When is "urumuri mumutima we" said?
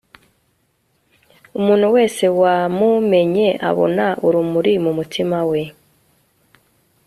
4.25-5.61